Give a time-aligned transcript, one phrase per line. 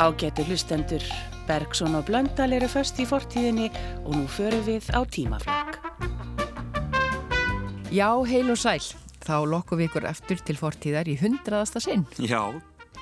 [0.00, 1.02] Ágættu hlustendur,
[1.46, 3.66] Bergson og Blöndal eru först í fortíðinni
[4.06, 5.76] og nú förum við á tímaflakk.
[7.92, 8.80] Já, heil og sæl.
[9.20, 12.06] Þá lokkum við ykkur eftir til fortíðar í hundraðasta sinn.
[12.16, 12.48] Já,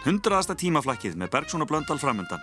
[0.03, 2.43] hundraðasta tímaflakkið með Bergson og Blöndal framöndan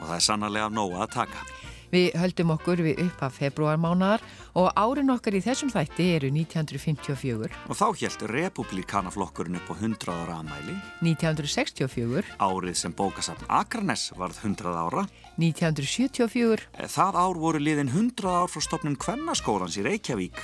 [0.00, 1.46] og það er sannarlega nóga að taka.
[1.94, 4.22] Við höldum okkur við upp af februarmánaðar
[4.58, 7.50] og árin okkar í þessum þætti eru 1954.
[7.70, 10.74] Og þá helt republikanaflokkurinn upp á 100 ára amæli.
[11.06, 12.34] 1964.
[12.42, 15.06] Árið sem bókasafn Akranes varð 100 ára.
[15.38, 16.66] 1974.
[16.82, 20.42] Það ár voru liðin 100 ár frá stopnum Kvennaskólans í Reykjavík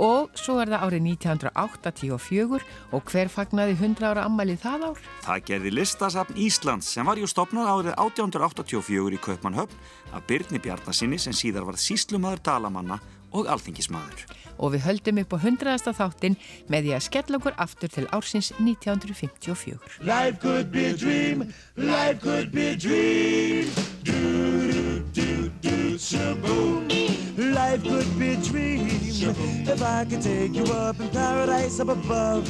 [0.00, 2.62] og svo er það árið 1984
[2.96, 5.00] og hver fagnaði 100 ára ammælið það ár?
[5.26, 11.20] Það gerði listasafn Íslands sem var jú stopnað árið 1884 í Kaupmannhöfn af Byrni Bjarnasinni
[11.20, 13.00] sem síðar var síslumadur dalamanna
[13.32, 14.26] og alþingismadur.
[14.62, 15.92] Og við höldum upp á 100.
[15.98, 16.38] þáttin
[16.70, 19.80] með því að skella okkur aftur til ársins 1954.
[20.06, 23.66] Life could be a dream, life could be a dream
[24.02, 24.12] do
[24.72, 26.92] do do do shaboom
[27.36, 32.46] Life could be a dream if I could take you up in paradise up above.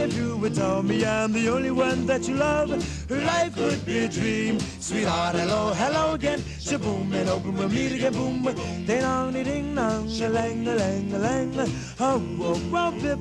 [0.00, 2.70] If you would tell me I'm the only one that you love,
[3.10, 4.58] life could be a dream.
[4.80, 6.40] Sweetheart, hello, hello again.
[6.40, 8.14] Shaboom and open we'll meet again.
[8.14, 8.42] Boom,
[8.86, 11.70] ding dong, ding dong, a lang.
[12.00, 13.18] Oh, oh, oh, pip,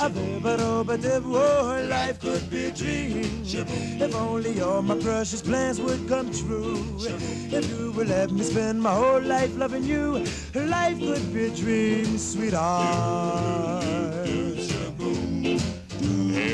[0.00, 1.24] a bip, a rob, a dip.
[1.24, 3.42] Oh, life could be a dream.
[3.44, 6.84] If only all my precious plans would come true.
[7.50, 10.24] If you would let me spend my whole life loving you.
[10.54, 13.84] Life could be a dream, sweetheart.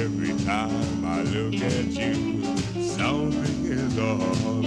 [0.02, 2.44] Every time I look at you,
[2.82, 4.61] something is on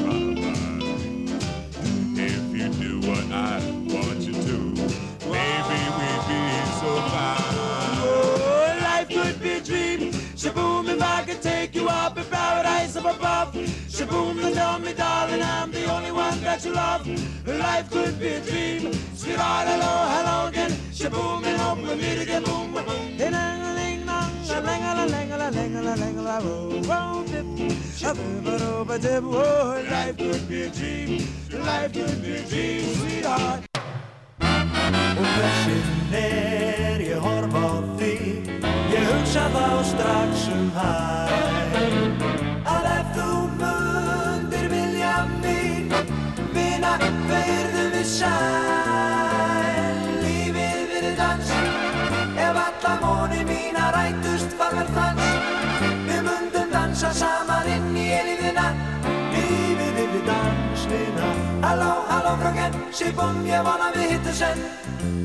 [16.55, 17.07] that you love.
[17.47, 18.93] Life could be a dream.
[19.13, 20.71] Sweetheart, hello, hello again.
[20.93, 22.43] Shaboom, and hope we meet again.
[22.43, 23.17] Boom, boom, boom.
[23.17, 23.31] Ding,
[23.77, 27.45] ding, dong, a lang, a lang, a lang, a lang, a lang, roll, roll, dip.
[28.05, 29.23] A bip, a dip, a dip.
[29.23, 31.27] Oh, life could be a dream.
[31.51, 33.61] Life could be a dream, sweetheart.
[35.17, 38.15] Og hversin er ég horfa á því
[38.91, 42.14] Ég hugsa þá strax um hæ
[48.05, 51.49] sæl Lífið við dans.
[52.45, 55.23] Ef alla móni mína rætust fagar dans?
[56.05, 58.67] Við mundum dansa saman inn í elíðina
[59.33, 61.31] Lífið við dans, vina
[61.65, 64.61] Halló, halló fröken, síbum ég vona við hittu senn.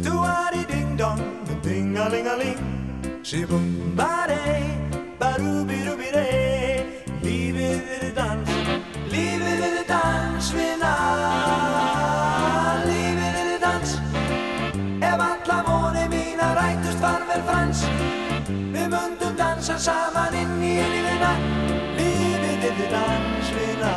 [0.07, 1.21] Du-a-di-ding-dong,
[1.65, 2.65] ding-a-ling-a-ling.
[3.23, 3.69] Síbum
[3.99, 4.65] ba-dei,
[5.21, 6.89] ba-ru-bi-ru-bi-dei
[7.21, 8.59] Lífið er dans,
[9.13, 10.95] lífið er dans, vina
[19.81, 21.31] saman inn í elífina
[21.97, 23.93] Lífið er dans, vina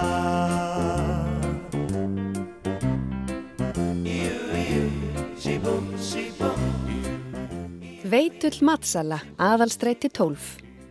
[8.14, 10.44] Veitull matsala, aðalstræti 12.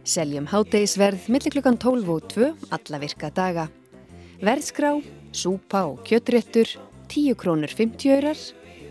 [0.03, 3.69] Seljum hátegisverð millir klukkan 12 og 2, alla virka daga.
[4.43, 4.97] Verðskrá,
[5.31, 6.73] súpa og kjötréttur,
[7.13, 8.43] 10 krónur 50 eurar,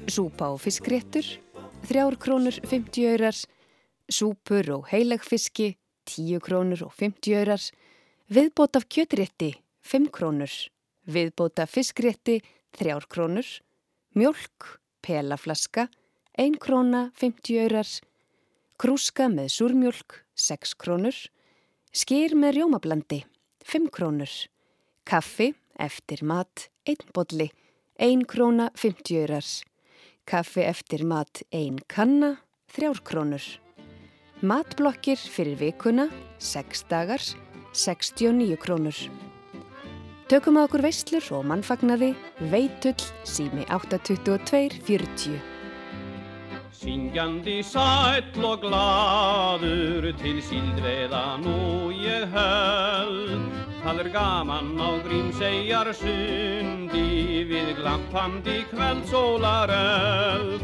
[0.08, 1.28] súpa og fiskréttur,
[1.90, 3.36] 3 krónur 50 eurar,
[4.08, 5.74] súpur og heilagfiski,
[6.06, 7.64] 10 krónur og 50 eurar,
[8.32, 10.52] viðbót af kjötrétti, 5 krónur,
[11.06, 12.42] viðbót af fiskrétti,
[12.78, 13.48] 3 krónur,
[14.16, 15.90] mjölk, pelaflaska,
[16.38, 17.88] 1 króna 50 eurar,
[18.80, 21.18] krúska með súrmjölk 6 krónur,
[21.92, 23.20] skýr með rjómablandi
[23.68, 24.32] 5 krónur,
[25.06, 27.52] kaffi eftir mat 1 bolli
[28.02, 29.48] 1 króna 50 eurar,
[30.26, 32.38] kaffi eftir mat 1 kanna
[32.74, 33.44] 3 krónur,
[34.42, 36.08] matblokkir fyrir vikuna
[36.40, 37.22] 6 dagar
[37.74, 38.98] 69 krónur.
[40.32, 42.14] Tökum að okkur veislur og mannfagnaði
[42.52, 45.40] veitull sími 82240.
[46.82, 57.42] Syngjandi sæll og gladur til síldveða nú ég höld Það er gaman á grímsegjar sundi
[57.50, 60.62] við glampandi kvöldsólaröld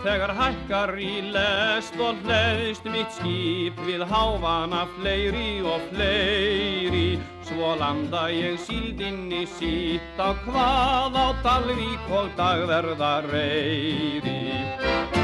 [0.00, 7.18] Þegar hækkar í lest og hleðst mitt skip við hávana fleiri og fleiri
[7.50, 15.19] Svo landa ég síldinni sítt á hvað á Dalvík og dagverða reyri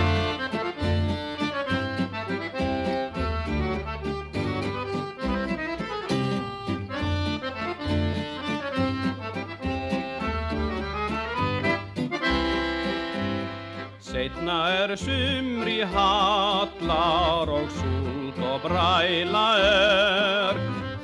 [14.27, 20.57] setna er sumri hallar og súlt og bræla er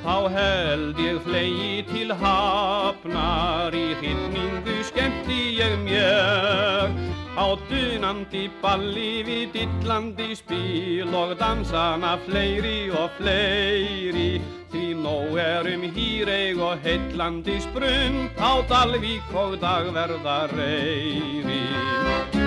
[0.03, 6.91] Þá held ég flegi til hafnar, í hittningu skemmti ég mér.
[7.39, 14.43] Á dunandi balli við dillandi spil og dansana fleiri og fleiri.
[14.75, 22.42] Því nóg erum hýreig og heitlandi sprund, á Dalvík og dagverða reyri.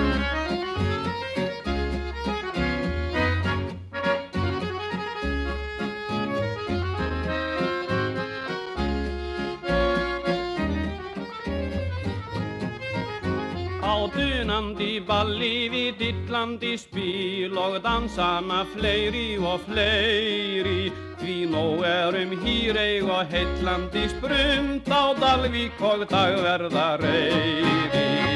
[14.47, 20.87] Dunandi balli við dillandi spil og dansana fleiri og fleiri.
[21.19, 28.26] Því nóg erum hýreig og heitlandi sprund á Dalvík og dagverða reyði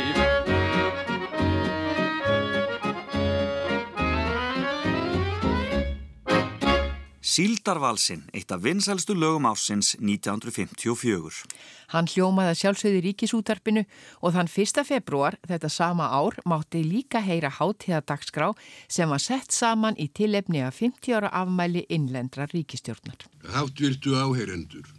[7.31, 11.45] Síldarvalsinn, eitt af vinsælstu lögum ásins 1954.
[11.94, 13.83] Hann hljómaði sjálfsögði ríkisútarpinu
[14.19, 14.81] og þann 1.
[14.89, 18.50] februar þetta sama ár mátti líka heyra hátíðadagskrá
[18.92, 23.24] sem var sett saman í tilefni af 50 ára afmæli innlendra ríkistjórnar.
[23.56, 24.92] Háttvirtu áheyrendur.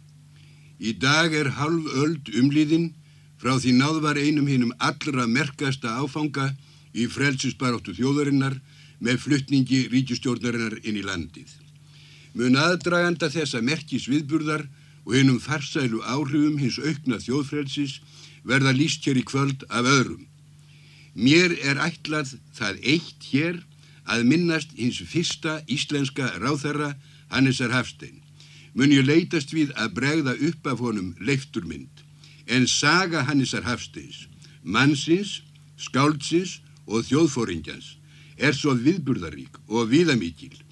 [0.81, 2.95] Í dag er halv öld umliðin
[3.37, 6.55] frá því náð var einum hinnum allra merkasta áfanga
[6.97, 8.57] í frelsisbaróttu þjóðarinnar
[9.03, 11.59] með fluttningi ríkistjórnarinnar inn í landið
[12.33, 14.65] mun aðdraganda þessa merkis viðburðar
[15.05, 17.99] og hennum farsælu áhrifum hins aukna þjóðfrelsis
[18.47, 20.25] verða líst hér í kvöld af öðrum.
[21.13, 23.61] Mér er ætlað það eitt hér
[24.09, 26.93] að minnast hins fyrsta íslenska ráþerra
[27.29, 28.19] Hannesar Hafstein.
[28.73, 32.01] Mun ég leytast við að bregða upp af honum leifturmynd.
[32.49, 34.27] En saga Hannesar Hafsteins,
[34.63, 35.43] mannsins,
[35.77, 36.59] skáldsins
[36.89, 37.95] og þjóðfóringjans
[38.37, 40.62] er svo viðburðarík og viðamíkil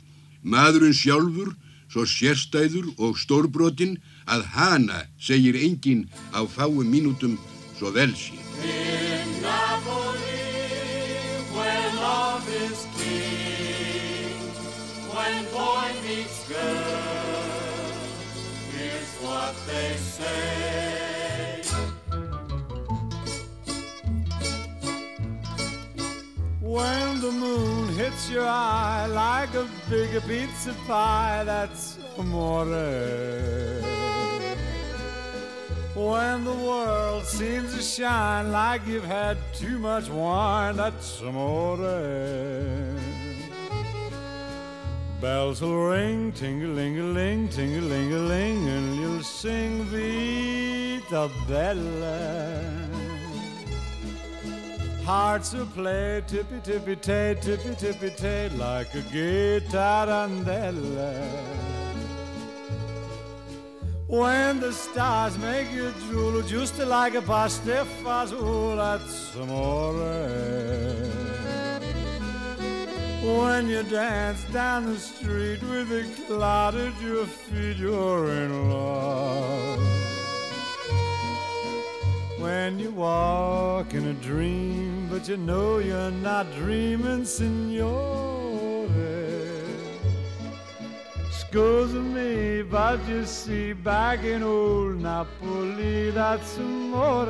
[0.44, 1.54] Maðurinn sjálfur,
[1.92, 7.38] svo sérstæður og stórbrotin að hana segir enginn á fáum mínútum
[7.78, 8.14] svo vel
[16.12, 16.58] meets girl,
[18.76, 20.71] here's what they say.
[26.72, 32.64] When the moon hits your eye like a big pizza pie, that's amore.
[35.94, 41.76] When the world seems to shine like you've had too much wine, that's amore.
[45.20, 53.01] Bells will ring, ting-a-ling-a-ling, ting-a-ling-a-ling, and you'll sing Vita Bella.
[55.06, 61.28] Hearts will play tippy tippy tay, tippy tippy tay, like a guitarandella.
[64.08, 69.94] When the stars make you drool, just like a pasta fazool, oh, that's amore.
[73.24, 79.80] When you dance down the street with a cloud at your feet, you're in love.
[82.42, 88.90] When you walk in a dream, but you know you're not dreaming, signore.
[91.30, 97.28] Scusa me, but you see, back in old Napoli, that's amore.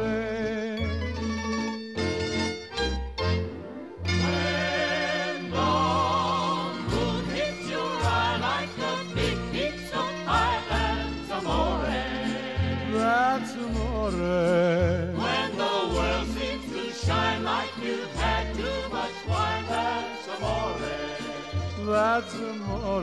[21.91, 23.01] That's amore.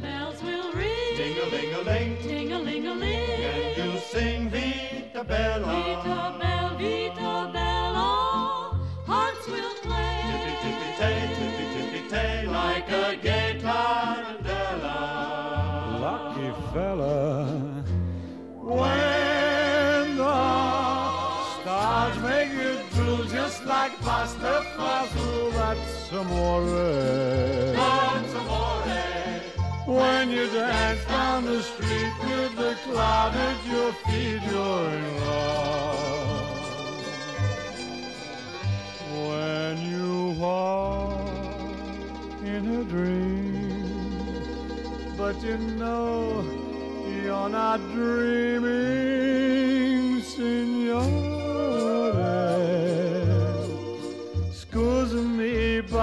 [0.00, 5.66] Bells will ring, ding-a-ling-a-ling, ting-a-ling-a-ling, and you'll sing Vita Bella.
[5.66, 8.10] Vita Bella, Vita Bella,
[9.06, 10.20] hearts will play.
[10.28, 14.98] Tippy tippy tay, tippy tippy tay, like a gay tarantella.
[16.00, 17.12] Lucky fella,
[18.60, 20.40] when the
[21.60, 27.31] stars make you drool just like pasta fazool, that's amore.
[30.32, 36.58] You dance down the street with the cloud at your feet, you're in love.
[39.12, 41.20] When you walk
[42.44, 44.16] in a dream,
[45.18, 46.42] but you know
[47.22, 48.62] you're not dreaming,
[50.22, 51.31] signore.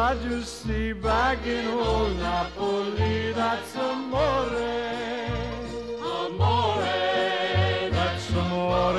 [0.10, 4.58] I just see back in old Napoli, that's amore.
[6.02, 6.82] Amore,
[7.92, 8.96] that's amore.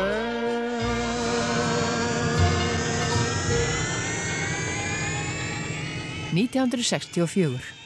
[6.32, 7.79] 1964.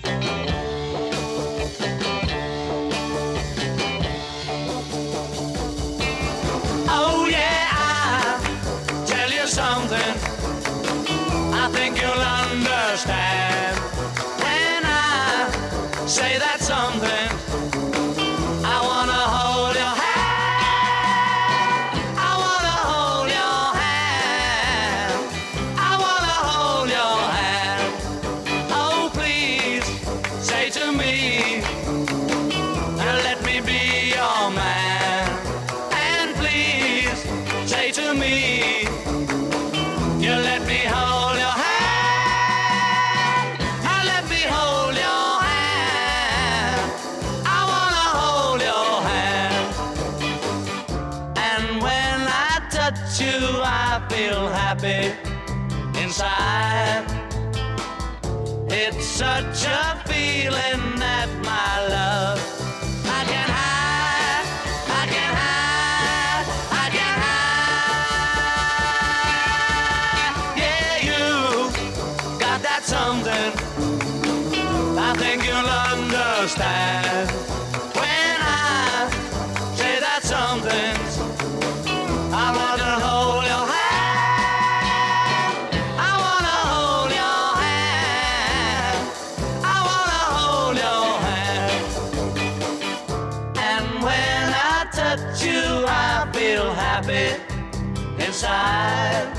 [98.35, 99.31] Inside.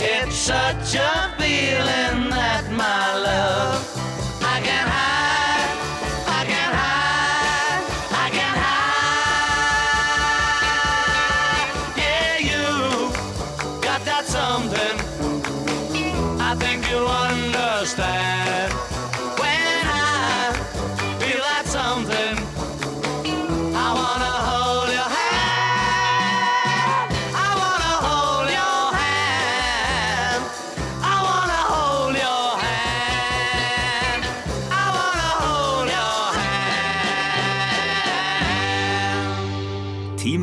[0.00, 2.57] It's such a feeling that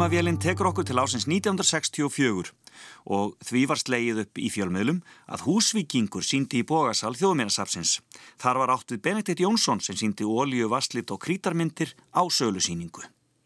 [0.05, 2.51] Tímavélinn tekur okkur til ásins 1964
[3.09, 5.00] og því var slegið upp í fjölmiðlum
[5.33, 7.95] að húsvíkingur síndi í bógasal þjóðmérasafsins.
[8.38, 13.01] Þar var átt við Benedikt Jónsson sem síndi ólíu, vasslit og krítarmyndir á sölusýningu.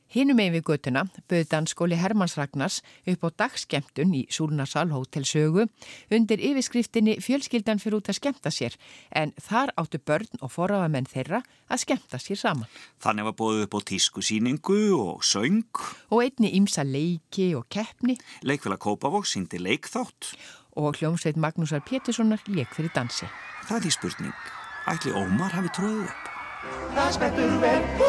[0.10, 2.80] Hinum einn við götuna bauð danskóli Hermanns Ragnars
[3.12, 5.68] upp á dagskemtun í Súlnarsal hótelsögu
[6.10, 8.74] undir yfirskriftinni fjölskyldan fyrir út að skemta sér
[9.14, 12.72] en þar áttu börn og forraðamenn þeirra að skemta sér saman.
[12.98, 15.84] Þannig var bóðið upp á tískusýningu og söng.
[16.10, 18.18] Og einni ímsa leiki og keppni.
[18.42, 20.34] Leikfélag Kópavók síndi leikþátt.
[20.74, 23.30] Og hljómsveit Magnúsar Péturssonar leik fyrir dansi.
[23.70, 24.44] Það er því spurning.
[24.90, 26.39] Ætli Ómar hafi tróðið upp?
[26.60, 28.08] Það sprettur vel, hú,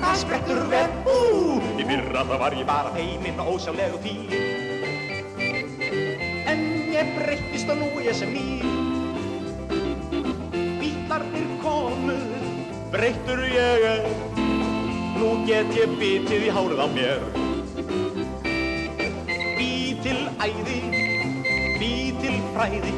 [0.00, 1.16] það sprettur vel, hú.
[1.76, 4.30] Í fyrra það var ég bara feiminn og ósjálflegu fín.
[6.48, 8.62] En ég breyttist og nú ég sem ný.
[10.80, 12.16] Bílarnir komu,
[12.94, 14.08] breyttur ég er.
[15.20, 17.28] Nú get ég bitið í hárið á mér.
[19.60, 20.80] Bí til æði,
[21.76, 21.92] bí
[22.24, 22.96] til fræði,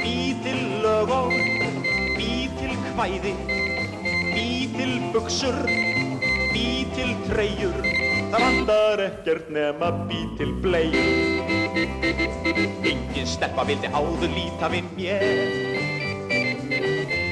[0.00, 1.36] bí til lög og
[2.16, 3.36] bí til kvæði,
[4.88, 5.56] bí til buksur,
[6.52, 7.74] bí til treyjur,
[8.32, 11.42] það vandar ekkert nema bí til bleiur.
[12.88, 15.26] Engin steppa vildi áður líta við mér,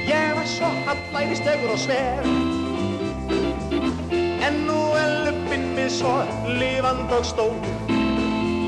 [0.05, 2.29] ég var svo hallæristegur og sver,
[4.45, 6.13] en nú er luppinn minn svo
[6.61, 7.57] lifand og stór,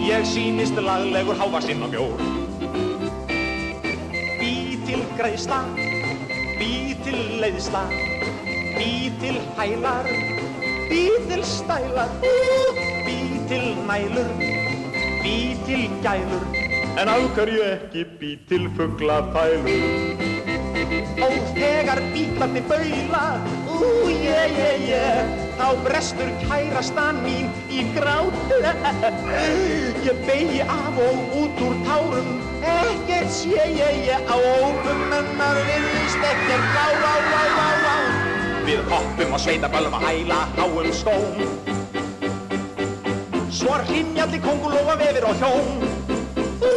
[0.09, 2.29] ég sýnist laglegur hávaksinn og mjór.
[4.41, 4.53] Bí
[4.89, 5.05] til
[8.79, 10.05] greiðsla, bí til leiðsla, bí til hælar,
[10.89, 12.09] bí til stælar,
[13.05, 13.17] bí
[13.47, 14.31] til nælur,
[15.23, 16.45] bí til gælur,
[16.99, 20.29] en á hverju ekki bí til fuglafælur.
[21.19, 23.25] Og þegar bílandi baula,
[23.67, 25.07] ú, je, je, je,
[25.59, 28.33] þá brestur kærastan mín í grát.
[30.07, 32.31] Ég beigi af og út úr tárum,
[32.63, 37.78] ekkert sé ég ég á ópum, en maður virðist ekkert á, á, á, á.
[38.69, 41.39] Við hoppum á sveitaböllum að hæla háum skóm.
[43.49, 45.71] Svo hrinjalli kongulóa vefir hjón.
[46.61, 46.73] Ú,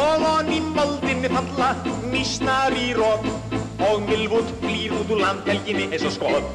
[0.00, 1.68] og onni moldinni falla
[2.10, 3.30] nýsnar í rót
[3.86, 6.50] og milvút flýr út úr landhelginni eins og skot.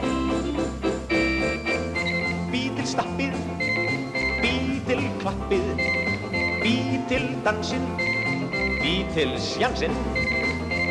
[2.52, 3.40] Bí til stappið,
[4.44, 4.56] bí
[4.90, 5.86] til klappið,
[6.60, 7.88] bí til dansinn,
[8.84, 9.96] bí til sjansinn,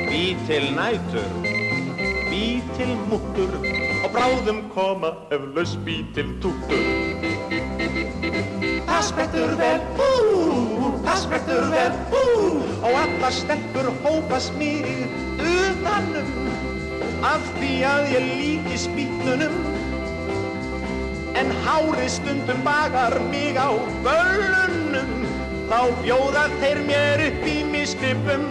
[0.09, 1.52] bí til nætur,
[2.33, 3.51] bí til múttur
[4.05, 6.81] og bráðum koma eflaus bí til túttur.
[8.89, 12.23] Pass betur vel, ú, pass betur vel, ú,
[12.81, 14.89] og alla stelpur hópast mig
[15.37, 16.33] utanum
[17.29, 19.61] af því að ég líki spýtnunum.
[21.37, 23.69] En hárið stundum bagar mig á
[24.07, 25.13] bölunum,
[25.69, 28.49] þá bjóða þeir mér upp í misgripum.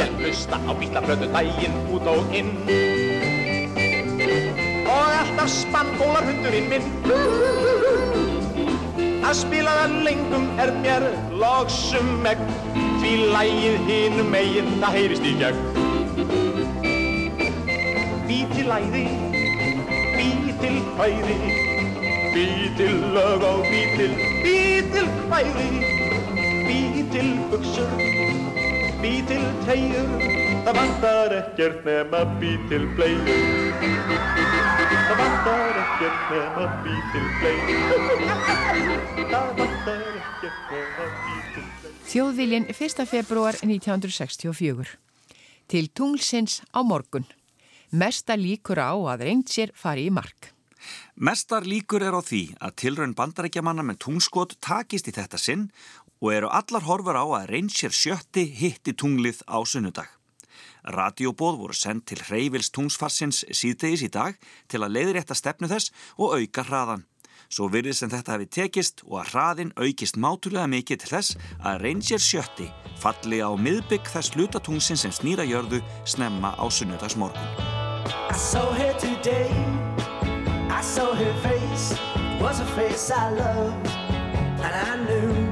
[0.00, 2.54] Ég hlusta á bílablötu daginn út og inn.
[4.88, 6.86] Og alltaf spanngólar hundurinn minn.
[9.20, 11.04] Að spila það lengum er mér
[11.42, 12.40] loksum egg
[13.00, 15.60] Því lægið hinum megin það heyrist í gegn.
[18.30, 19.04] Bí til læði,
[20.16, 20.28] bí
[20.60, 21.36] til hvæði
[22.30, 22.46] Bí
[22.78, 24.12] til lög og bí til,
[24.44, 24.58] bí
[24.92, 25.70] til hvæði
[26.68, 26.80] Bí
[27.10, 27.90] til buksur,
[29.02, 30.08] bí til treyjur
[30.64, 33.30] Það vantar ekkert nema bí til bleiur
[35.08, 37.80] Það vantar ekkert nema bí til bleiur
[39.32, 43.04] Það vantar ekkert nema bí til bleiur Þjóðviljin 1.
[43.06, 44.96] februar 1964.
[45.70, 47.28] Til tunglsins á morgun.
[47.94, 50.50] Mesta líkur á að reynd sér fari í mark.
[51.20, 55.66] Mestar líkur er á því að tilraun bandarækjamanna með tungskot takist í þetta sinn
[56.20, 60.08] og eru allar horfur á að Ranger sjötti hitti tunglið á sunnudag.
[60.84, 64.36] Radiobóð voru sendt til hreyfils tungsfarsins síðdegis í dag
[64.68, 67.04] til að leiðrétta stefnu þess og auka hraðan.
[67.50, 71.80] Svo virðið sem þetta hefði tekist og að hraðin aukist mátulega mikið til þess að
[71.84, 72.68] Ranger sjötti
[73.00, 77.48] falli á miðbygg þess hlutatungsin sem snýra jörðu snemma á sunnudagsmorgun.
[78.30, 79.50] I saw her today.
[80.70, 81.98] I saw her face.
[82.40, 83.88] Was a face I loved.
[84.62, 85.49] And I knew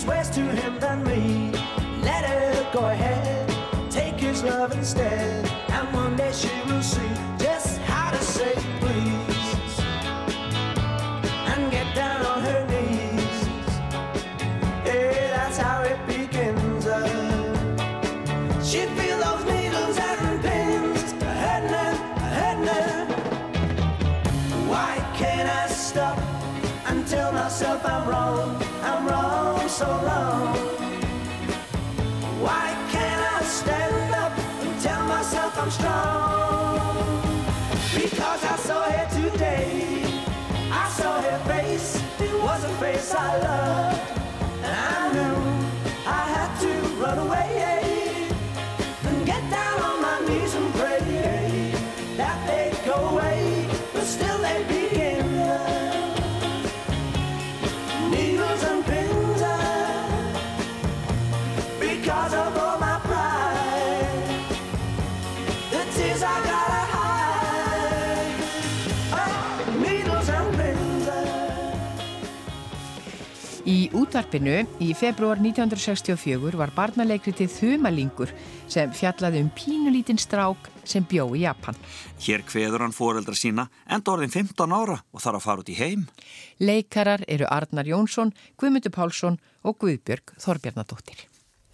[0.00, 1.50] she's worse to him than me.
[2.02, 3.48] Let her go ahead,
[3.90, 5.46] take his love instead.
[5.68, 7.29] And one day she will see
[29.80, 30.54] so wrong.
[32.44, 34.32] Why can't I stand up
[34.64, 37.22] and tell myself I'm strong?
[37.94, 40.04] Because I saw her today.
[40.70, 41.96] I saw her face.
[42.20, 43.99] It was a face I loved.
[74.10, 78.32] Útvarpinu í februar 1964 var barnaleikritið Þumalingur
[78.66, 81.78] sem fjallaði um pínulítinn strák sem bjó í Japan.
[82.18, 85.78] Hér kveður hann foreldra sína enda orðin 15 ára og þarf að fara út í
[85.78, 86.02] heim.
[86.58, 91.22] Leikarar eru Arnar Jónsson, Guðmundur Pálsson og Guðbjörg Þorbjarnadóttir.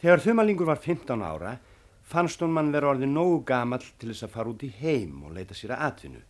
[0.05, 1.57] Þegar þumalingur var 15 ára
[2.05, 5.37] fannst hún mann vera orðið nógu gamall til þess að fara út í heim og
[5.41, 6.25] leita sér að atvinnu.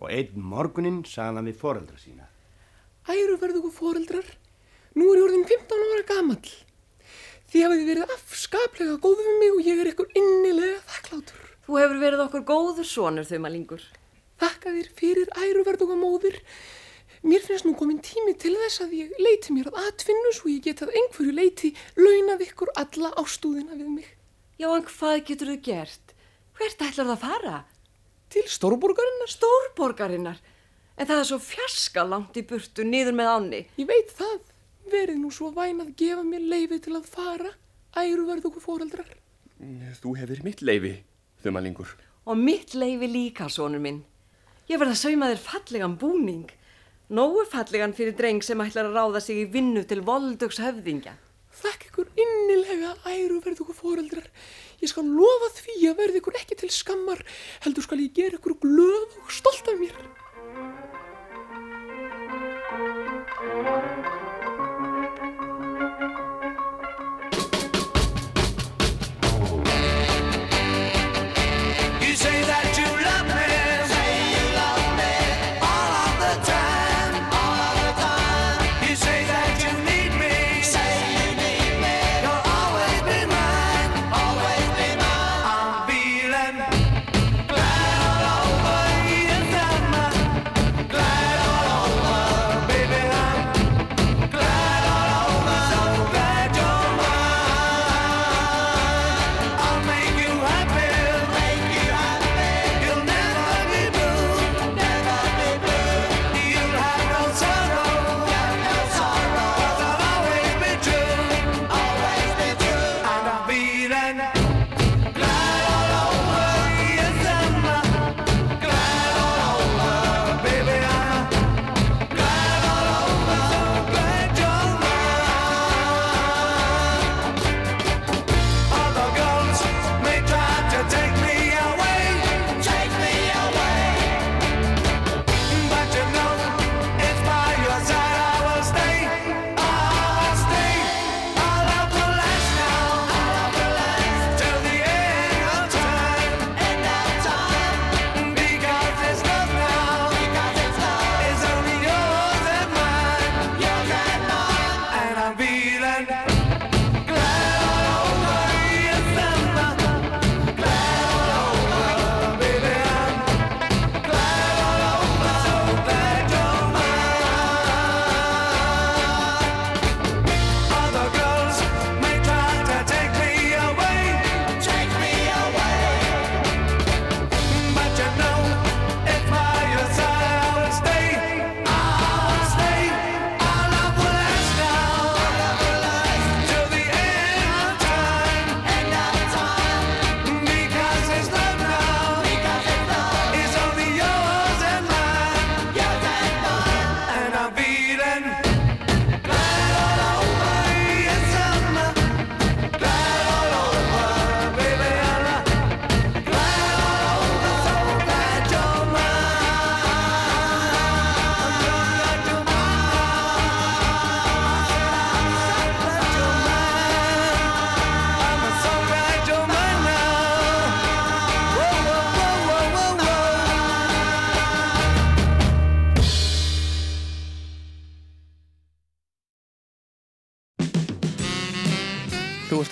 [0.00, 2.32] Og einn morgunin sagði hann við foreldra sína.
[3.08, 4.36] Æru verðu fóreldrar,
[4.96, 6.50] nú er ég orðin 15 ára gamall.
[7.48, 11.46] Þið hafið verið afskaplega góð við mig og ég er ykkur innilega þakklátur.
[11.64, 13.86] Þú hefur verið okkur góður sonur þumalingur.
[14.40, 16.36] Þakka þér fyrir æruverðuga móðir.
[17.24, 20.62] Mér finnst nú komin tími til þess að ég leiti mér að atvinnu svo ég
[20.68, 24.12] get að einhverju leiti launað ykkur alla ástúðina við mig.
[24.60, 26.14] Já, en hvað getur þau gert?
[26.58, 27.56] Hvert ætlar það að fara?
[28.28, 29.32] Til stórborgarinnar.
[29.32, 30.38] Stórborgarinnar?
[30.98, 33.60] En það er svo fjarska langt í burtu niður með ánni.
[33.80, 34.38] Ég veit það
[34.92, 37.50] verið nú svo væn að gefa mér leifi til að fara,
[37.96, 39.10] æru verð okkur fóraldrar.
[39.58, 40.94] Mm, þú hefur mitt leifi,
[41.44, 41.94] þumalingur.
[42.28, 44.02] Og mitt leifi líka, sonur minn.
[44.68, 46.48] Ég verð að sauma þér fallegan búning.
[47.08, 51.14] Nóu fallegan fyrir dreng sem ætlar að ráða sig í vinnu til voldöks höfðingja.
[51.58, 54.28] Þakk ykkur innilega æru verð ykkur fóreldrar.
[54.82, 57.24] Ég skal lofa því að verð ykkur ekki til skammar.
[57.64, 59.96] Heldur skal ég gera ykkur glöð og stolt af mér.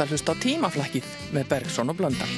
[0.06, 2.30] að hlusta á tímaflækið með Bergson og Blöndal.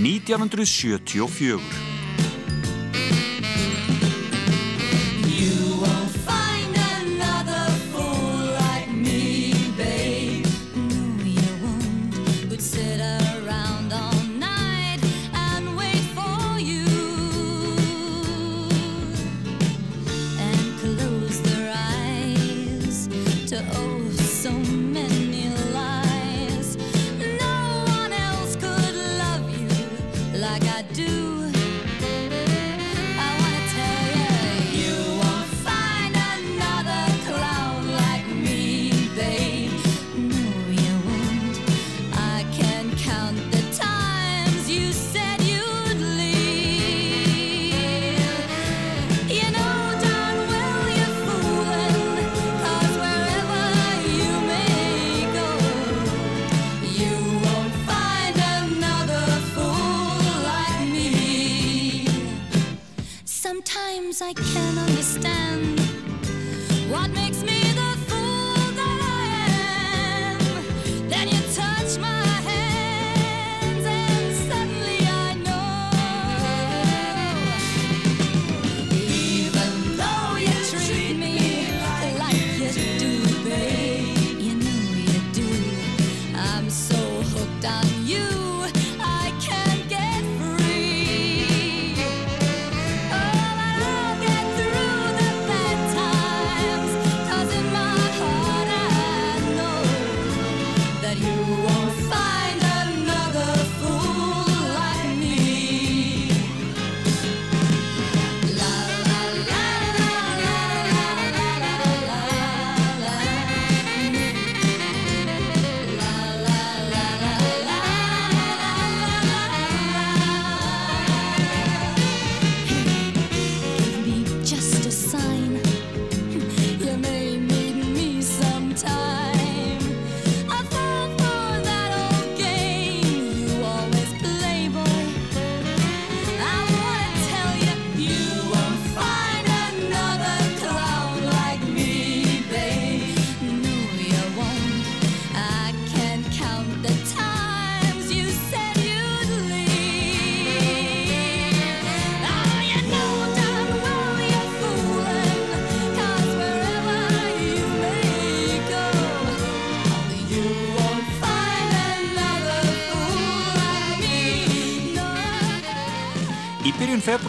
[0.00, 1.89] 1974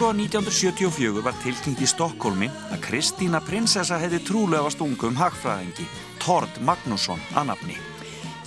[0.02, 5.84] februar 1974 var tilkynnt í Stokkólmi að Kristína prinsessa hefði trúlega stungum hagfræðingi,
[6.18, 7.76] Tord Magnússon að nafni.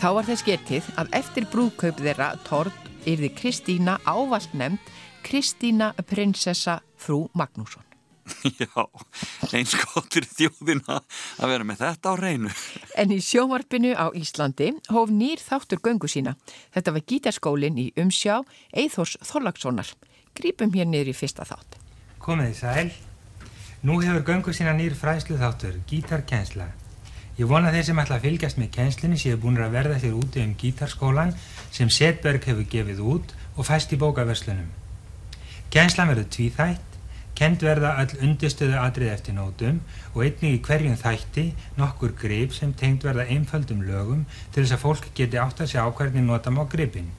[0.01, 4.91] Þá var þess getið að eftir brúðkaup þeirra Tord yrði Kristína ávalt nefnd
[5.23, 7.85] Kristína prinsessa frú Magnússon.
[8.59, 8.83] Já,
[9.55, 10.97] eins gottir þjóðina
[11.39, 12.51] að vera með þetta á reynu.
[12.99, 16.35] En í sjónvarpinu á Íslandi hóf nýr þáttur göngu sína.
[16.75, 18.41] Þetta var gítarskólin í umsjá
[18.75, 19.93] Eithors Þorlagssonar.
[20.35, 21.77] Grípum hér niður í fyrsta þátt.
[22.19, 22.89] Komið þið sæl.
[23.85, 26.71] Nú hefur göngu sína nýr fræslu þáttur, gítarkensla.
[27.37, 30.43] Ég vona þeir sem ætla að fylgjast með kennslinni séu búin að verða þér úti
[30.43, 31.33] um gítarskólan
[31.75, 34.69] sem Setberg hefur gefið út og fæst í bókaverslunum.
[35.71, 36.95] Kennslan verður tvíþætt,
[37.35, 39.81] kend verða all undirstöðu atrið eftir nótum
[40.13, 44.83] og einnig í hverjum þætti nokkur grip sem tengt verða einföldum lögum til þess að
[44.87, 47.11] fólk geti átt að sjá hvernig nota má gripin.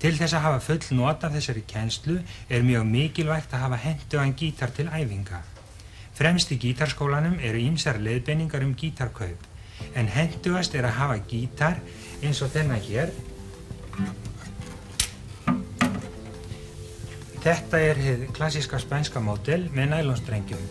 [0.00, 2.14] Til þess að hafa full nota af þessari kennslu
[2.48, 5.42] er mjög mikilvægt að hafa hendugan gítar til æfinga.
[6.16, 9.44] Fremst í gítarskólanum eru ímsar leiðbenningar um gítarkaup,
[9.94, 11.76] en hendugast er að hafa gítar
[12.22, 13.12] eins og þennan hér.
[17.44, 20.64] Þetta er hið klassíska spænska mótel með nælonstrengjum.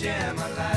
[0.00, 0.69] Shemaliah.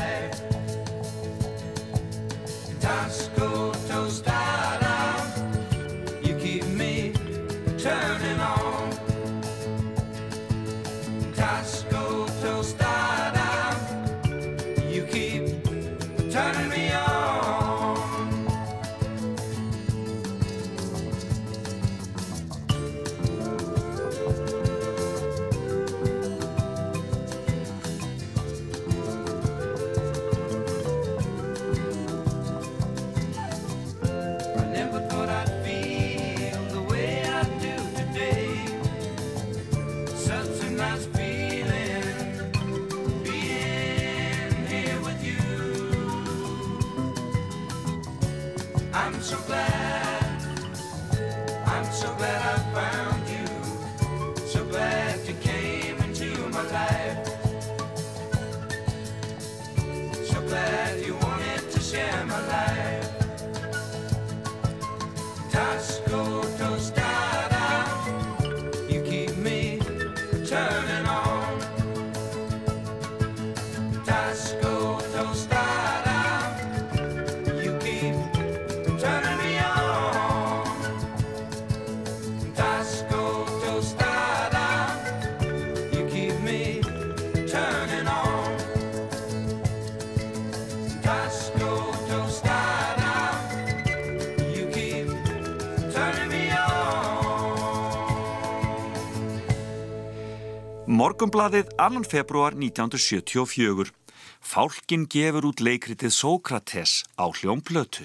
[100.94, 102.04] Morgumblaðið 2.
[102.06, 103.90] februar 1974.
[104.38, 108.04] Fálkin gefur út leikritið Sókrates á hljómplötu.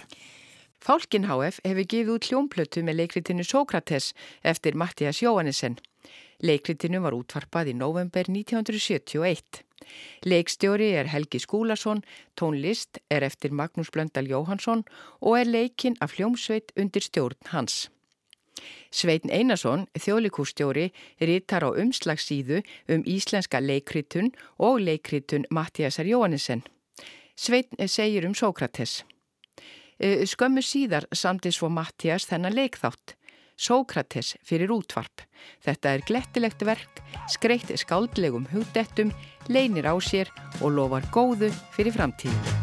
[0.82, 4.10] Fálkin HF hefur gefið út hljómplötu með leikritinu Sókrates
[4.42, 5.78] eftir Mattias Jóhannesson.
[6.42, 9.62] Leikritinu var útvarpað í november 1971.
[10.26, 12.02] Leikstjóri er Helgi Skúlason,
[12.34, 14.82] tónlist er eftir Magnús Blöndal Jóhansson
[15.22, 17.86] og er leikinn af hljómsveit undir stjórn hans.
[18.92, 20.90] Sveitn Einarsson, þjóðlikústjóri,
[21.22, 26.64] rítar á umslagssíðu um íslenska leikritun og leikritun Mattiasar Jóhannesson.
[27.40, 29.04] Sveitn eh, segir um Sókrates.
[30.00, 33.16] Eh, skömmu síðar samdi svo Mattias þennan leikþátt.
[33.60, 35.26] Sókrates fyrir útvarp.
[35.64, 39.12] Þetta er glettilegt verk, skreitt skáldlegum hugdettum,
[39.52, 40.32] leinir á sér
[40.64, 42.60] og lofar góðu fyrir framtíð.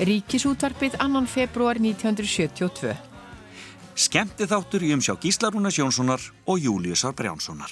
[0.00, 2.94] Ríkisútvarpið annan februar 1972.
[4.00, 7.68] Skemmti þáttur í umsjá Gíslarúnas Jónssonar og Júliusar Brjánssonar.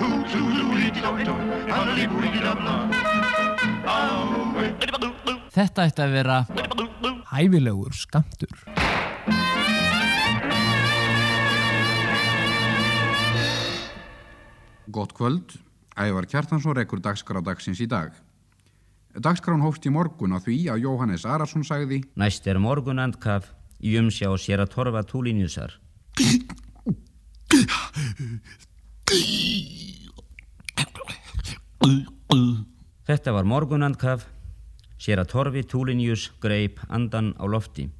[0.00, 2.74] Hoo, zoo, loo, liti, dóli, dóli, hann líp, líti, damla,
[3.86, 4.86] áveg.
[5.54, 6.38] Þetta ætti að vera
[7.30, 8.54] hæfilegur skamtur.
[14.94, 15.56] Gótt kvöld,
[15.98, 18.14] ævar Kjartansson rekur dagskrádagsins í dag.
[19.14, 23.94] Dagskrán hófst í morgun á því að Jóhannes Ararsson sagði Næst er morgun andkaf í
[24.00, 25.76] umsjá sér að torfa túlinjusar
[33.04, 34.24] Þetta var morgunandkaf,
[34.96, 37.90] sér að Torfi Túlinjus greip andan á lofti.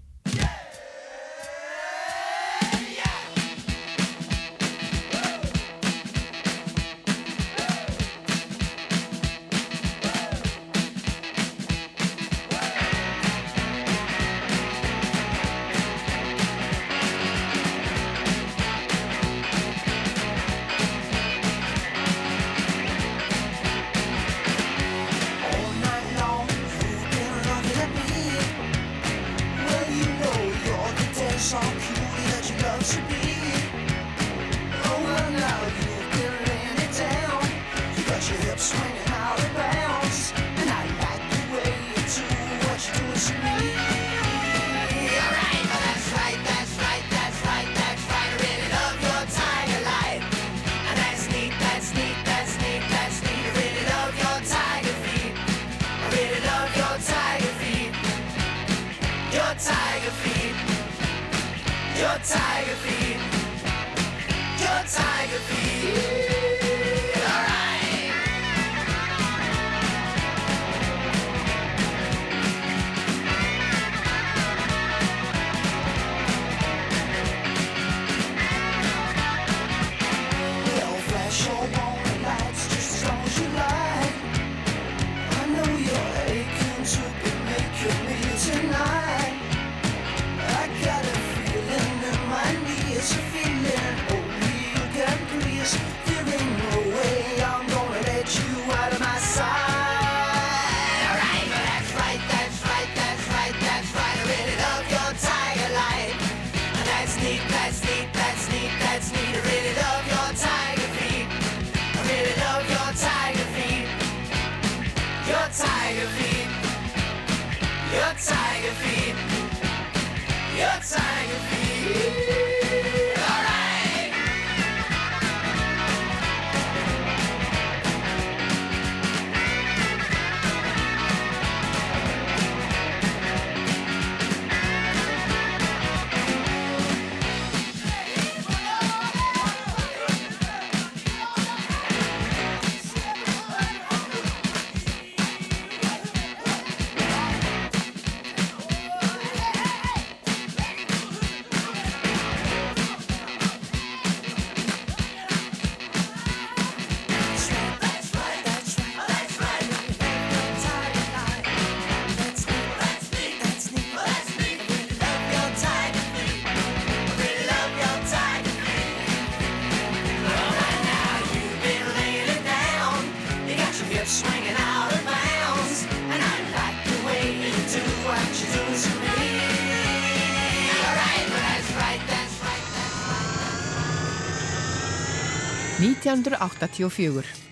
[186.23, 187.44] 1984.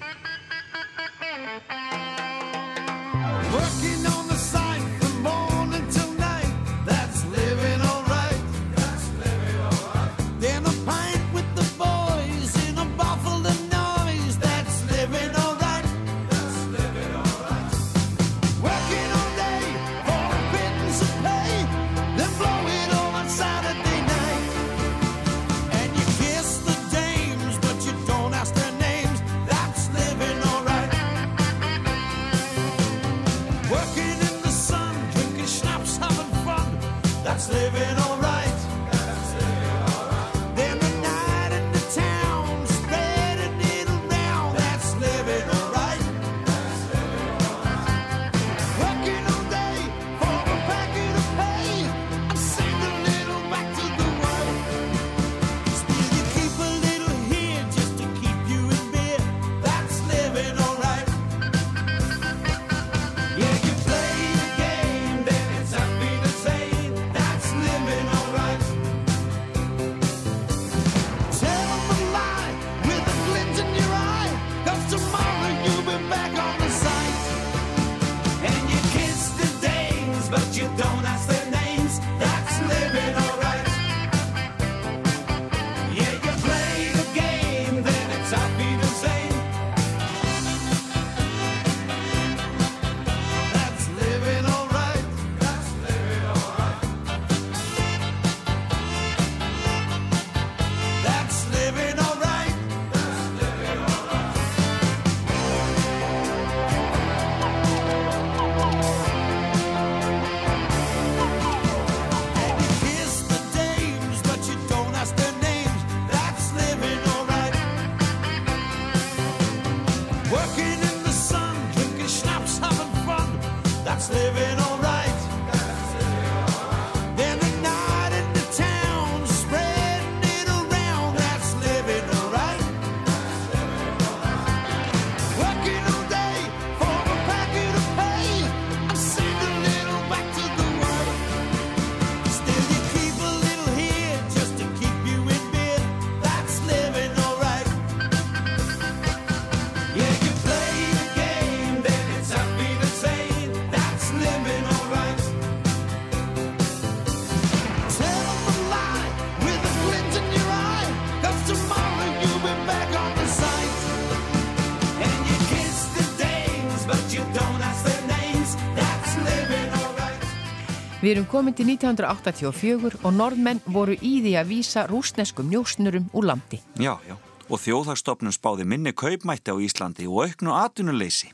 [171.02, 176.28] Við erum komin til 1984 og norðmenn voru í því að vísa rúsneskum njósnurum úr
[176.30, 176.60] landi.
[176.78, 177.16] Já, já,
[177.50, 181.32] og þjóðarstofnun spáði minni kaupmætti á Íslandi og auknu atunuleysi.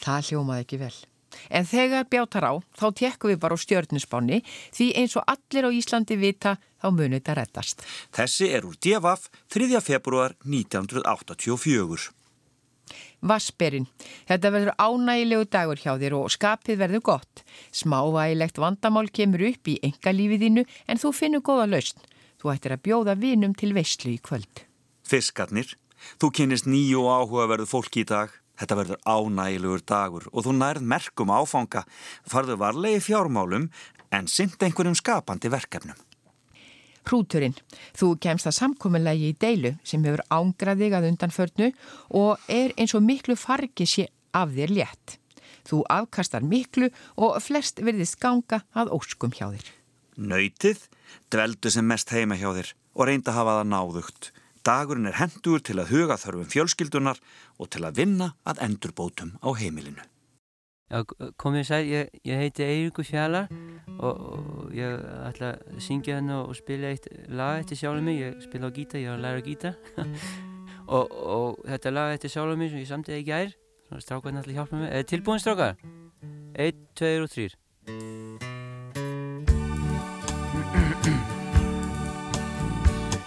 [0.00, 0.94] Það hljómaði ekki vel.
[1.52, 4.40] En þegar bjátar á, þá tekkum við bara á stjörnusbáni
[4.72, 7.84] því eins og allir á Íslandi vita þá munið þetta rettast.
[8.16, 9.84] Þessi er úr DFF 3.
[9.84, 12.21] februar 1984.
[13.22, 13.86] Vassberinn.
[14.28, 17.44] Þetta verður ánægilegu dagur hjá þér og skapið verður gott.
[17.70, 22.02] Smávægilegt vandamál kemur upp í engalífiðinu en þú finnur goða lausn.
[22.42, 24.64] Þú ættir að bjóða vinum til veistlu í kvöld.
[25.06, 25.76] Fiskarnir,
[26.18, 28.34] þú kynist nýju áhugaverðu fólki í dag.
[28.58, 31.86] Þetta verður ánægilegur dagur og þú nærð merkum áfanga.
[32.28, 33.70] Farðu varlegi fjármálum
[34.12, 35.96] en synd einhverjum skapandi verkefnum
[37.08, 37.56] hrúturinn.
[37.96, 41.72] Þú kemst að samkominlegi í deilu sem hefur ángraðig að undanförnu
[42.18, 45.18] og er eins og miklu fargi sé af þér létt.
[45.68, 49.66] Þú afkastar miklu og flest verðist ganga að óskum hjá þér.
[50.18, 50.86] Nautið
[51.32, 54.32] dveldu sem mest heima hjá þér og reynda hafa það náðugt.
[54.62, 57.18] Dagurinn er hendur til að huga þörfum fjölskyldunar
[57.58, 60.11] og til að vinna að endurbótum á heimilinu.
[60.92, 61.00] Já,
[61.40, 63.46] komið sæl, ég, ég heiti Eiríkur Fjallar
[63.96, 68.42] og, og ég ætla að syngja hérna og spila eitt lag eftir sjálfum mig, ég
[68.44, 69.78] spila á gítar, ég er að læra gítar
[70.98, 73.56] og, og þetta lag eftir sjálfum mig sem ég samtidig í gær,
[73.88, 75.80] svona strákarinn ætla að hjálpa mig, er tilbúin strákar?
[76.60, 77.56] Eitt, tveir og þrýr.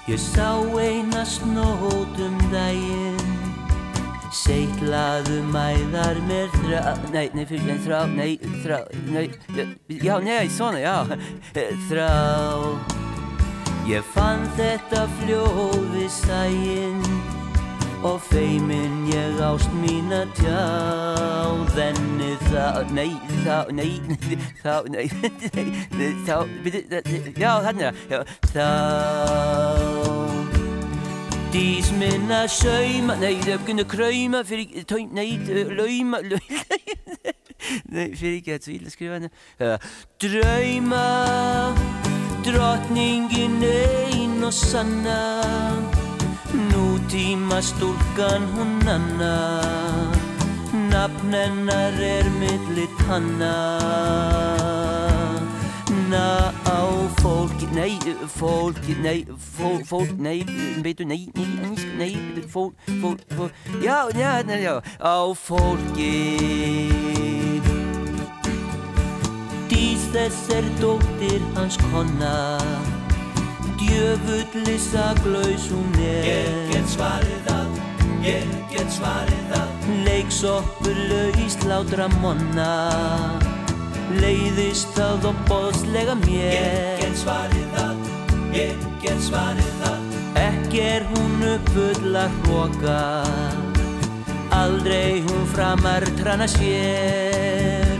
[0.05, 3.04] Ég sá eina snót um daginn
[4.45, 8.77] Seitlaðu mæðar með þrá Nei, nei, fyrir en þrá Nei, þrá,
[9.09, 9.23] nei
[10.03, 11.01] Já, nei, svona, já
[11.89, 12.09] Þrá.
[13.89, 17.01] Ég fann þetta fljóði sæinn
[18.05, 20.61] Og feiminn ég ást mín að tjá
[21.73, 23.09] Þenni þá, nei,
[23.41, 23.97] þá, nei,
[24.61, 25.09] þá, nei,
[26.27, 26.37] þá,
[27.33, 28.23] já, þannig, já,
[28.53, 29.94] þá
[31.55, 35.37] Dís minn að sauma, nei, þau kunnu krauma fyrir, tæm, nei,
[35.77, 36.19] lauma,
[37.95, 39.31] nei, fyrir ekki að svíla skrifa henni.
[40.19, 41.05] Drauma,
[42.43, 45.17] drottningin ein og sanna,
[46.73, 49.33] nútíma stúlkan hún anna,
[50.91, 54.74] nafn hennar er millit hanna.
[56.15, 56.79] Na á
[57.19, 59.25] fólki, nei, fólki, nei,
[59.57, 60.45] fól, fólk, nei,
[60.81, 62.15] veitu, nei, nei, nei,
[62.47, 63.51] fól, fól, fól,
[63.81, 66.13] já, já, já, já, á fólki.
[69.67, 72.61] Dís þess er dóttir hans konna,
[73.75, 76.23] djöfulli saglaus hún er.
[76.31, 77.83] Ég get svarið það,
[78.23, 82.71] ég get svarið það, leiksoppur laus látra monna
[84.21, 86.55] leiðist það og bóðslega mér.
[86.55, 88.09] Ég get svarið það,
[88.55, 90.11] ég get svarið það.
[90.45, 92.99] Ekki er hún uppfull að hróka
[94.55, 97.97] Aldrei hún framar trana sér.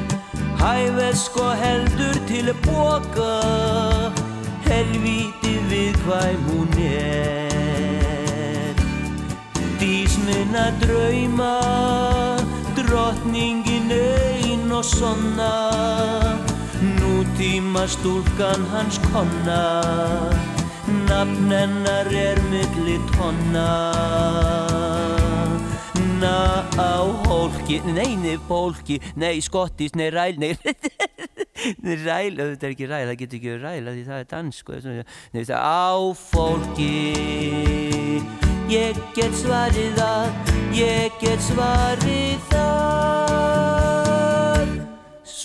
[0.61, 3.33] Hæfið sko heldur til að boka.
[4.65, 8.73] Helvíti við hvað hún er.
[9.81, 11.53] Dís minna drauma
[12.75, 14.44] Drottningin ein
[14.75, 15.51] og sonna
[16.99, 19.63] Nútíma stúlkan hans konna
[21.07, 23.71] Nafn hennar er milli tonna.
[26.19, 30.53] Na á hólki Nei, nei, fólki Nei, skottis, nei, ræl Nei,
[32.07, 35.43] ræl Þetta er ekki ræl, það getur ekki ræl Því það er dans, sko Nei,
[35.43, 36.93] það á fólki.
[38.71, 43.94] Ég get svarið að Ég get svarið það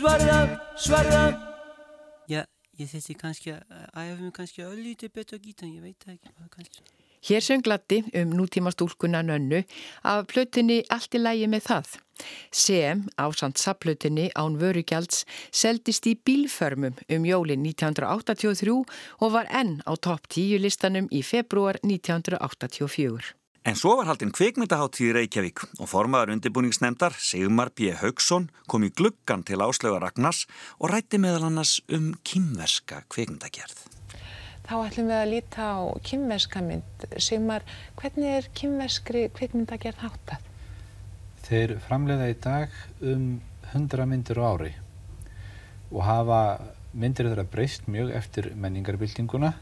[0.01, 1.33] Svarið það
[2.31, 2.41] Já,
[2.81, 6.47] ég þurfti kannski að æfa mig kannski öllítið betur gítan, ég veit það ekki hvað
[6.55, 6.85] kannski.
[7.29, 9.61] Hér söng Latti um nútíma stúlkunna nönnu
[10.09, 11.99] af plötunni Allt í lægi með það
[12.53, 18.73] sem á samt sapplötunni án vörugjalds seldist í bílförmum um jólin 1983
[19.21, 23.40] og var enn á topp 10 listanum í februar 1984.
[23.61, 27.91] En svo var haldinn kvikmyndaháttíð í Reykjavík og formaður undirbúningsnemndar Sigmar B.
[27.93, 30.47] Haugsson kom í gluggan til áslöga Ragnars
[30.79, 33.83] og rætti meðal annars um kýmverska kvikmyndagerð.
[34.65, 37.07] Þá ætlum við að líta á kýmverska mynd.
[37.21, 37.69] Sigmar,
[38.01, 40.51] hvernig er kýmverskri kvikmyndagerð háttað?
[41.45, 43.31] Þeir framleiða í dag um
[43.75, 44.73] 100 myndir á ári
[45.91, 46.43] og hafa
[46.97, 49.53] myndir þeirra breyst mjög eftir menningarbyltinguna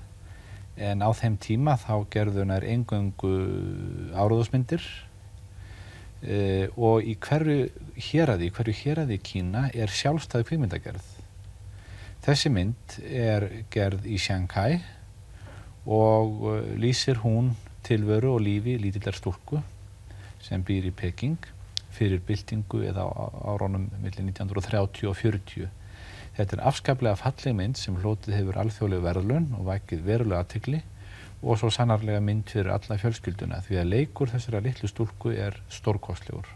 [0.78, 3.32] en á þeim tíma þá gerðu nær engöngu
[4.14, 4.84] áróðusmyndir
[6.22, 7.68] e, og í hverju
[8.08, 11.08] héræði, hverju héræði í Kína er sjálfstæði kvímyndagerð.
[12.24, 14.80] Þessi mynd er gerð í Shanghai
[15.88, 16.42] og
[16.78, 17.54] lýsir hún
[17.86, 19.62] tilveru og lífi lítillar stúrku
[20.44, 21.38] sem býr í Peking
[21.94, 23.06] fyrir byltingu eða
[23.48, 25.68] árónum millir 1930 og 40
[26.38, 30.78] Þetta er afskaplega falleg mynd sem hlotið hefur alþjóðlegu verðlun og vækið verulega aðtikli
[31.42, 36.46] og svo sannarlega mynd fyrir alla fjölskylduna því að leikur þessara litlu stúlku er stórkostlegur.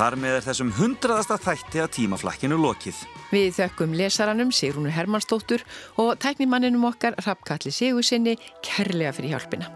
[0.00, 3.02] Þar með er þessum hundraðasta þætti að tímaflakkinu lokið.
[3.34, 5.60] Við þökkum lesaranum Sigrúnu Hermannsdóttur
[6.00, 9.68] og tæknimanninum okkar Rappkalli Sigursinni kærlega fyrir hjálpina.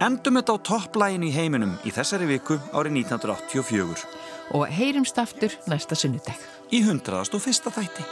[0.00, 4.06] Endum þetta á topplæginu í heiminum í þessari viku árið 1984.
[4.56, 6.40] Og heyrimstaftur næsta sunnudag.
[6.72, 8.08] Í hundraðast og fyrsta þætti.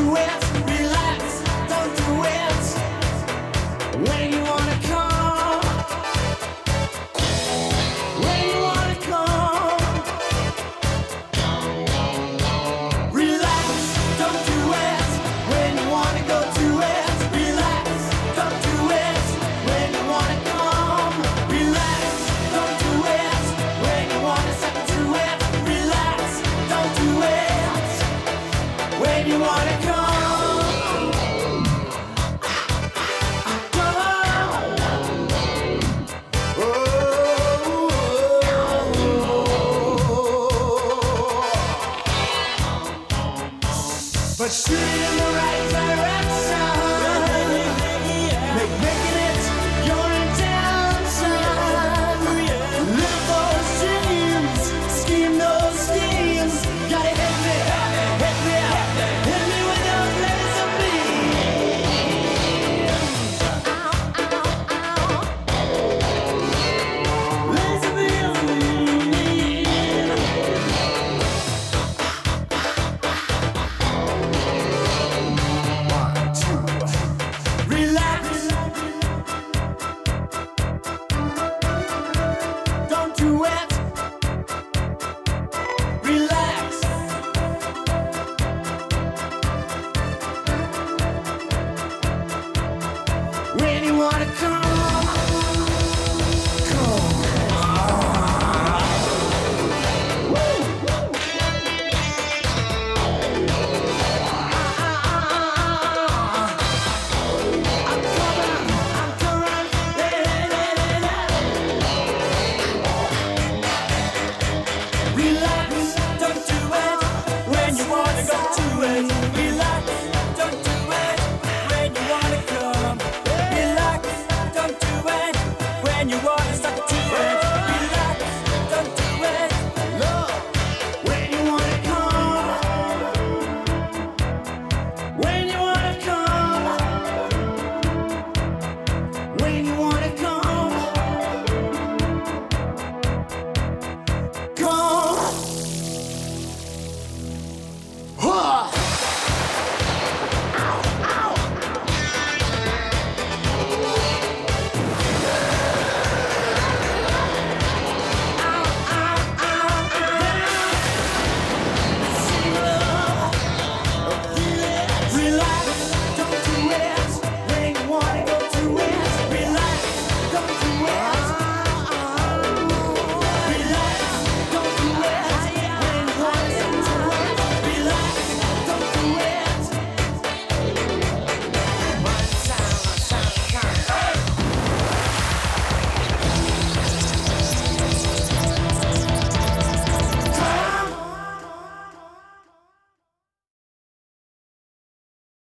[0.00, 0.49] you ask?